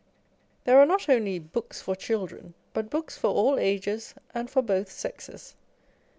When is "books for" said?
1.37-1.95, 2.89-3.27